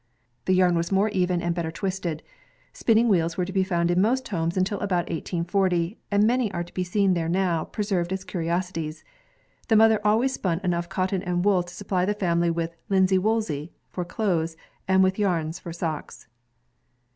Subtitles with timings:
[0.45, 2.23] The yam was more ev^i, and better twisted.
[2.73, 6.63] Spinning wheels were to be found in most homes until about 1840, and many are
[6.63, 9.03] to be seen there now, preserved as curio^ties.
[9.67, 13.19] The mother always spun enough cot ton and wool to supply the family with "linsey
[13.19, 16.25] woolsey" for clothes, and with vams for socks.